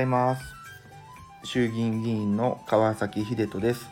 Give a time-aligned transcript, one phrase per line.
[0.00, 0.42] ざいます。
[1.44, 3.86] 衆議院議員の川崎秀人です。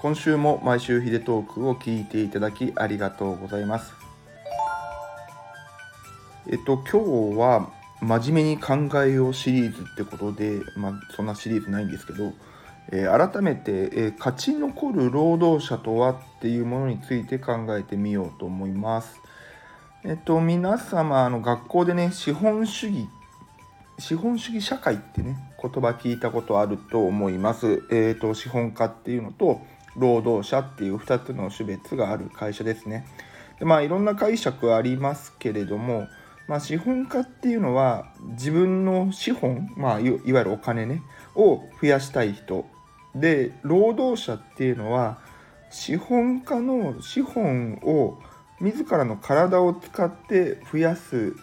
[0.00, 3.92] 今週も毎週秀トークを聞いていただきありがとうございます。
[6.48, 12.32] えっと今日は真面目に考えようシリーズってことでまあそんなシリーズないんですけど
[12.90, 19.20] えー、改めて、えー、勝ち残る労働者とはっていうものについて考えてみようと思います。
[20.02, 23.08] えっと、皆様あの学校でね資本主義
[23.98, 27.82] 資本主義社会ってね言葉聞いたことあると思います。
[27.90, 29.60] えっと資本家っていうのと
[29.96, 33.06] 労働者っていう2つの種別がある会社ですね。
[33.58, 36.08] でまあいろんな解釈ありますけれども、
[36.48, 41.02] まあ、資本家っていうのは自分の資本、まあ、いわゆるお金ね
[41.34, 42.66] を増やしたい人
[43.14, 45.18] で労働者っていうのは
[45.70, 48.18] 資本家の資本を
[48.60, 51.34] 自らの体を使って増やす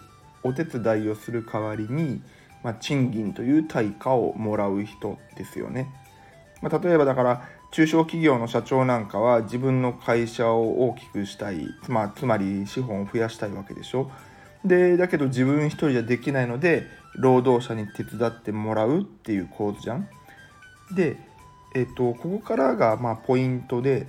[0.42, 2.22] お手伝いをする代わりに、
[2.62, 5.88] まあ、賃金という対価をもらう人ですよね。
[6.62, 14.10] まあ、例えばだから中小企業の社長なんかは自分の会社を大きくしたい、ま、つまり資本を増やしたいわけでしょ。
[14.64, 20.08] でだけど自分一人じゃできないので労働者に手伝ってもらうっていう構図じゃん。
[20.94, 21.16] で、
[21.74, 24.06] えっと、ここからがまポイントで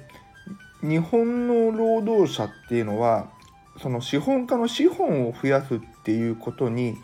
[0.81, 3.29] 日本の労働者っていうのは
[3.81, 6.97] その資本家の資本を増やすっていうことに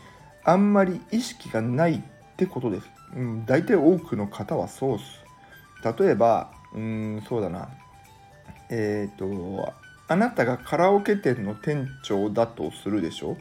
[0.47, 2.01] あんまり意識がないっ
[2.37, 2.89] てことです。
[3.15, 5.03] うん、大体多くの方はそうっす。
[5.99, 7.67] 例えば、うん、そうだな。
[8.69, 9.73] えっ、ー、と、
[10.07, 13.35] あなたがカラオケ店の店長だとするでしょ？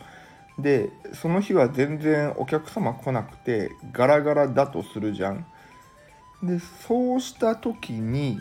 [0.59, 5.47] で、その日は全然お客様来なくてガラガラだとするじゃん。
[6.43, 8.41] で、そうした時に、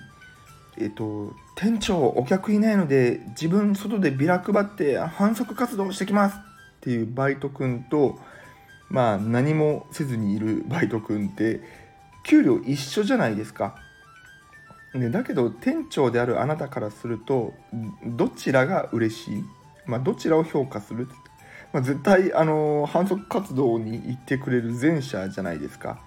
[0.78, 6.40] えっと、店長お客いないので自分外でビラ配って反則活動してきますっ
[6.82, 8.20] ていうバイト君と
[8.90, 11.62] まあ何もせずにいるバイト君って
[12.24, 13.76] 給料一緒じゃないですか。
[14.94, 17.54] ね、だけど店長であるあなたからすると
[18.06, 19.44] どちらが嬉しい、
[19.86, 21.10] まあ、どちらを評価する、
[21.74, 26.00] まあ、絶対あの反則活動に行ってくれる前者じゃないですか。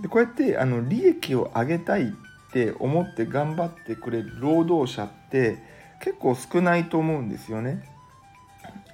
[0.00, 2.06] でこうやってあの利益を上げたいっ
[2.52, 5.58] て思って頑張ってくれる労働者って
[6.00, 7.84] 結構少ないと思うんですよね。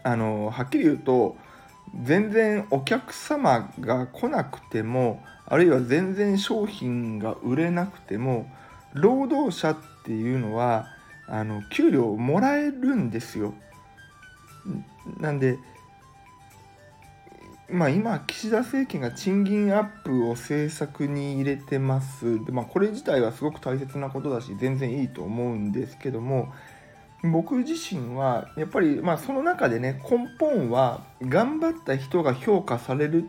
[0.03, 1.37] あのはっきり言うと
[2.03, 8.51] 全然お客様が来なくてもあるいは全然商品が売れなくても
[8.95, 10.89] 労働者っていうのは
[11.27, 13.55] あの給料をもらえるんですよ。
[15.19, 15.59] なんで
[17.71, 22.43] まあ、今、岸田政権が賃金アップを政策に入れてます。
[22.47, 26.51] でまあ、これ自体はすごく大切なことだし、全然いいと思うんですけども、
[27.23, 33.27] 僕自身はやっぱり、まあ、その中でね、根本は頑張った人が評価されるっ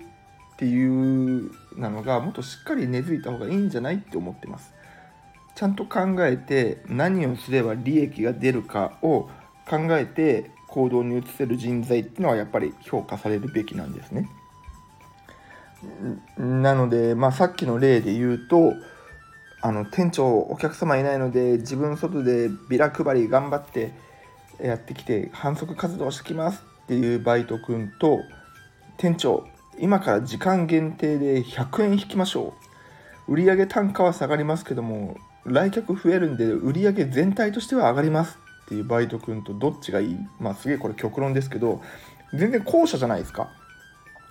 [0.58, 4.74] ていうなのが、もっとしっかり根付いた方がいいんじゃないって思ってます。
[5.56, 9.30] ちゃんと考えて、何をすれば利益が出るかを
[9.68, 14.30] 考えて、行動に移せる人材っていうのはやっぱり評価されるべきなんですね。
[16.38, 18.74] なので、まあ、さっきの例で言うと
[19.62, 23.92] あの店長お客様いないので自分外でビラ配り頑張って
[24.62, 28.20] やってきて反則活動してきますっていうバイト君と
[28.98, 29.46] 店長
[29.78, 32.54] 今から時間限定で100円引きましょ
[33.28, 33.34] う。
[33.34, 40.18] 売上単価は下がりますけども来客増えるんで売上全体としては上がりますっていうバイト君とどっちがいい？
[40.40, 41.82] まあすげえこれ極論ですけど
[42.34, 43.50] 全然後者じゃないですか。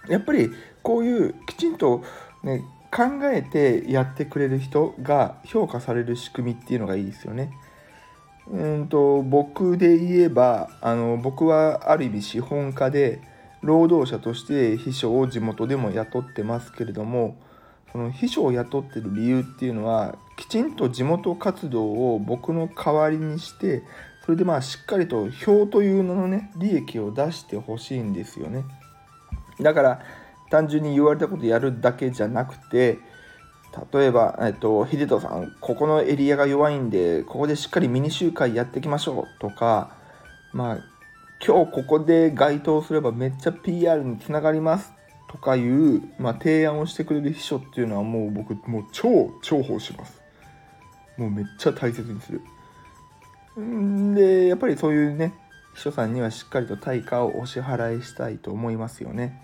[0.08, 0.50] やっぱり
[0.82, 2.02] こういうきちんと、
[2.42, 7.52] ね、考えてやってくれる人が評価される仕組みっていうのがいいですよね。
[8.50, 13.20] うんと僕で言えばあの僕はある意味資本家で
[13.60, 17.36] 労働者として秘書を地元でも雇ってますけれども
[17.92, 23.82] その秘書を雇ってる理由っていうのはきちんと地元活動を僕の代わりにして
[24.24, 28.64] それでまあしっかりと票という名のね利益を出してほしいんですよね
[29.60, 30.00] だから
[30.50, 32.98] 単純に言われたことやるだけじゃなくて
[33.92, 39.96] 例えば、えっと、秀人さん、ここのエリアが弱いんで、ここでしっかりミニ集会やっていきましょうとか、
[40.52, 40.78] まあ、
[41.44, 44.92] 今日ここで該当すればめっちゃ PR につながります
[45.30, 49.08] とかいう、まあ、提案をしてくれる秘書っていうのはもう僕、もう超
[49.42, 50.20] 重宝します。
[51.16, 52.40] もうめっちゃ大切にする。
[53.60, 55.34] んで、やっぱりそういうね、
[55.74, 59.42] 秘書さんにはしっかりと対価をお支払いしたいと思いますよね。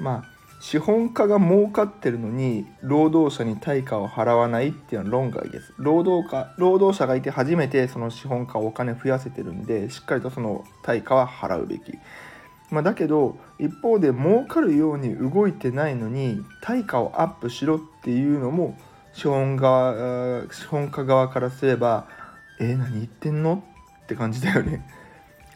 [0.00, 5.72] まあ資本家が儲かってるのに労働者に対価を払わないっていうのは論外です。
[5.78, 11.98] 労働家労働者がいて初めてその資本家お金増やせてるんでしっかりとその対価は払うべき。
[12.70, 18.78] まあ、だけど一方で儲かるように動いてないのに対価をアップしろっていうのも
[19.12, 22.06] 資本側資本家側からすれば
[22.60, 23.64] えー、何言ってんの？
[24.04, 24.86] って感じだよね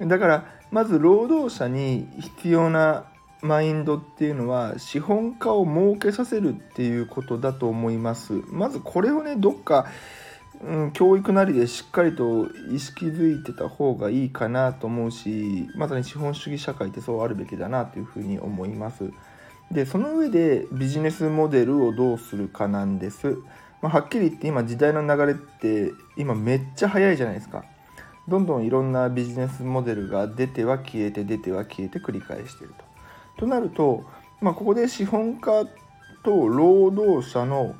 [0.00, 3.04] だからまず労働者に必要な
[3.44, 8.32] マインドっていうのは資本家を儲けさせるっていうことだと思います。
[8.48, 9.86] まずこれをねどっか
[10.62, 19.10] うん、教育なりでしっかりと意識づいてた方がいいかなと思うしまさに資本主義社会ってそうあるべきだなというふうに思います。
[19.70, 23.38] でその上でビジネスモデルをどうするかなんです、
[23.82, 27.64] まあ、はっきり言って今時代の流れって今めっちゃ早いじゃないですか。
[28.26, 32.93] どんどんいろんなビジネスモデルが出ては消えて出ては消えて繰り返してると。
[33.36, 34.04] となると、
[34.40, 35.66] まあ、ここで資本家
[36.22, 37.74] と労働者の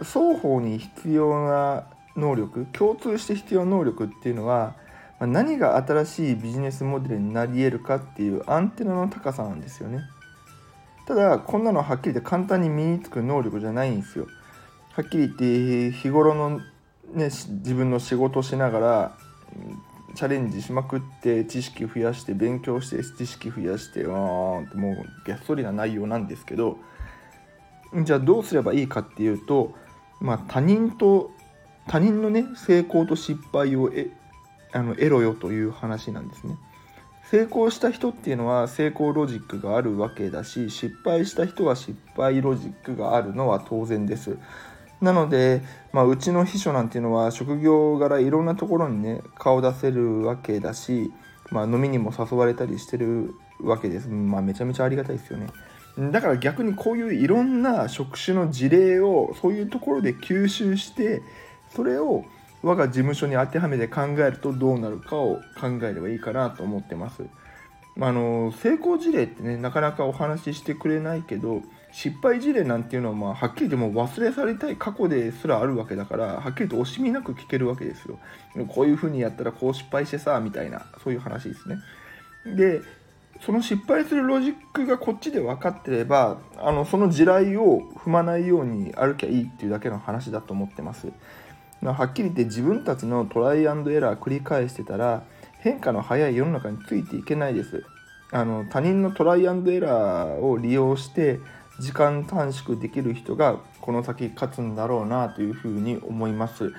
[0.00, 4.74] 双方に必要な能力共通して必要な能力っていうのは
[5.20, 10.02] 何が新しいビジネスモデルになり得るかっていうアンテナの高さなんですよね。
[11.06, 14.28] ただこんなのはっきり言って簡単に身につく能力じゃないんですよ。
[14.92, 16.60] はっきり言って日頃の
[17.14, 19.18] ね自分の仕事しながら
[20.18, 24.74] チャレンジしまくって知識増やして勉強して知識増やしてもう
[25.24, 26.76] げっそりな内容なんですけど
[28.02, 29.76] じゃあどうすればいいかっていうと、
[30.20, 31.30] まあ、他人と
[31.86, 34.08] 他人のね成功と失敗をえ
[34.72, 36.58] あの得ろよという話なんですね。
[37.30, 44.36] 成功した人っていうのは成功ロジックがあるわけだし失敗した人は失敗ロジックがあるのは当然です。
[45.00, 45.62] なので、
[45.92, 51.12] まあ、うちの秘書なんていうのは職業柄いろんなところにね顔出せるわけだし、
[51.50, 54.08] まあ、飲みにも誘われたりしてるわけです。
[54.08, 55.48] まあ、めちゃめちゃありがたいですよね。
[56.12, 61.22] だから逆にこういういろんな職種の事例をそういうところで吸収して
[61.74, 62.24] それを
[62.62, 67.24] 我が事務所に当てはめて考えるとどうなるかを考えればいいかなと思ってます。
[67.96, 78.18] まあの成功事例ってねなかなかお話ししてくれないけど失敗事例なんていうのは、まあ、はっきりとも忘れ去りたい過去ですらあるわけだからはっきりと惜しみなく聞けるわけですよ。
[78.68, 81.78] こういうふうにやったらこう失敗してさみたいなそういう話ですね。
[82.56, 82.82] で
[83.40, 91.08] その失敗するロジックがこっちで分かってればあのその地雷を踏まないように歩きゃいいっていうだけの話だと思ってます。
[91.82, 95.22] はっきり言って自分たちのトライアンドエラー繰り返してたら
[95.58, 97.84] 変化の早い世の中についていけないです
[98.32, 101.38] あの他人のトライアンドエラーを利用して
[101.78, 106.72] 時間短縮できる人がこの先勝つんだろうなというふうに思います。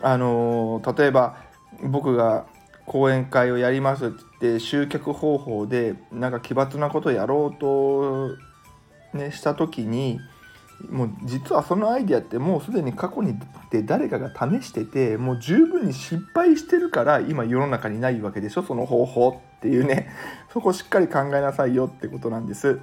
[0.00, 1.36] あの例えば
[1.82, 2.46] 僕が
[2.86, 8.36] 講演会をやりますって言って集客方法でなんか奇抜なことやろうと、
[9.12, 10.20] ね、した時に
[10.88, 13.34] もう実はそのアイデアってもうすでに過去に
[13.70, 20.08] で誰かが試しててもう十分に失敗してるから今世の中にないわけでしょその方法っていうね。
[20.52, 22.80] そこしっかり考えなさいよってことなんです。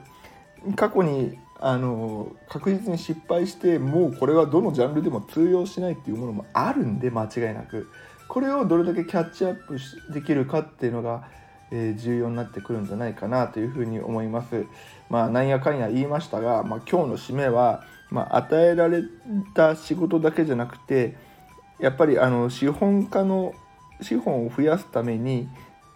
[0.75, 7.89] 過去にあの確実に失敗してもうこれはどのジャンルでも通用しないっていうものもあるんで間違いなく
[8.27, 9.77] これをどれだけキャッチアップ
[10.13, 11.29] できるかっていうのが
[11.71, 14.65] え重要になってくるんじゃないかなというふうに思います。
[15.09, 19.03] まあ、なんやかんや言いましたが、まあ、今日の締めは、まあ、与えられ
[19.53, 21.15] た仕事だけじゃなくて
[21.79, 23.53] やっぱりあの資本家の
[24.01, 25.47] 資本を増やすために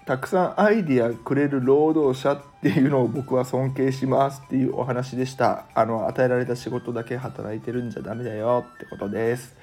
[0.10, 5.68] たくさんアイディアくれる労働者っていうのを僕は尊敬しますっていうお話でした。
[5.76, 9.56] あの与えられた仕事だけ働いてるんじゃダメだよってことです、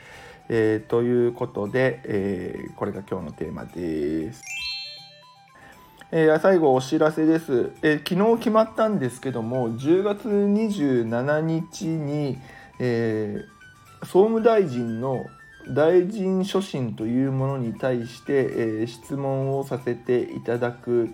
[0.49, 4.45] えー、ということで、えー、これが今日のテーマです。
[6.13, 12.39] えー、最後お知らせです、えー、昨日決まったんですけども10月27日に、
[12.79, 15.27] えー、総務大臣の
[15.69, 21.11] 大臣初審というものに対して、えー、質問をさせていただく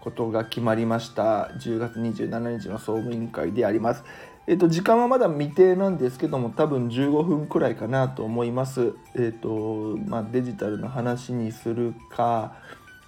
[0.00, 4.04] ことが決まりました10月27日の総務委員会であります。
[4.46, 8.94] えっ、と、時間はまだ未定なんですけども多分15分くらいかなと思います。
[9.14, 12.54] えっ、とまあ、デジタルの話にするか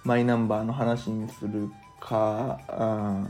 [0.04, 3.26] マイナンバーの話にするかあ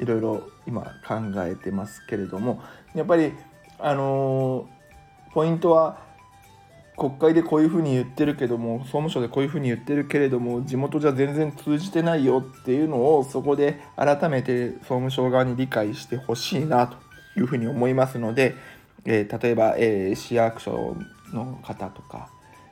[0.00, 2.62] いろいろ今考えてますけれども
[2.94, 3.32] やっぱり
[3.78, 4.68] あの、
[5.32, 5.98] ポイントは
[6.96, 16.96] 国会でこういうふうに言ってるけども総務省でこういうふうに言ってるけれども地元じゃ全然通じてないよっていうのをそこで改めて総務省側に理解してほしいなと
[17.36, 18.54] いうふうに思いますので、
[19.04, 20.96] えー、例えば、えー、市役所
[21.32, 22.28] の方とか、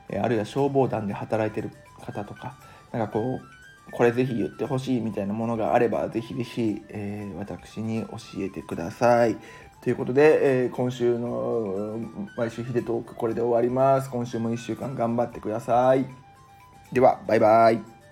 [0.09, 2.55] えあるいは消防団で働いてる方とか
[2.93, 9.37] なんかこうこれぜひ言ってほしいみたいなものがあればぜひぜひ、えー、私に教えてください。
[9.83, 11.99] ということで、えー、今週の
[12.37, 14.09] 毎週ヒデトークこれで終わります。
[14.09, 16.05] 今週も1週間頑張ってください。
[16.93, 18.02] では、バイバイ。